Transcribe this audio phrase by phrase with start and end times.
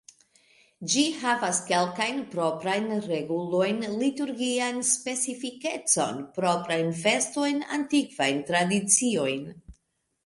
[0.91, 9.49] Ĝi havas kelkajn proprajn regulojn, liturgian specifikecon, proprajn festojn, antikvajn tradiciojn.